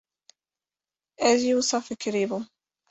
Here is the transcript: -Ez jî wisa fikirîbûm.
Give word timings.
-Ez 1.29 1.39
jî 1.45 1.53
wisa 1.57 1.79
fikirîbûm. 1.89 2.43